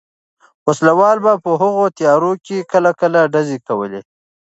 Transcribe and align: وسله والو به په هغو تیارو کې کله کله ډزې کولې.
وسله 0.67 0.93
والو 0.99 1.21
به 1.25 1.33
په 1.43 1.51
هغو 1.61 1.85
تیارو 1.97 2.31
کې 2.45 2.57
کله 2.71 2.91
کله 3.01 3.19
ډزې 3.33 3.57
کولې. 3.67 4.01